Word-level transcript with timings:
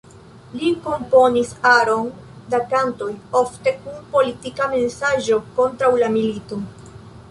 Li 0.61 0.69
komponis 0.85 1.51
aron 1.73 2.07
da 2.55 2.61
kantoj, 2.73 3.11
ofte 3.45 3.77
kun 3.85 4.03
politika 4.17 4.75
mesaĝo 4.77 5.43
kontraŭ 5.63 5.97
la 6.05 6.13
milito. 6.21 6.65